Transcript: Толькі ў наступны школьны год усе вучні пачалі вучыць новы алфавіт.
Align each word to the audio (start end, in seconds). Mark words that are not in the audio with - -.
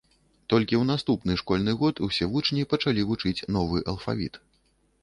Толькі 0.53 0.75
ў 0.77 0.83
наступны 0.91 1.35
школьны 1.41 1.75
год 1.83 2.01
усе 2.09 2.29
вучні 2.33 2.67
пачалі 2.73 3.07
вучыць 3.13 3.39
новы 3.61 3.89
алфавіт. 3.97 4.45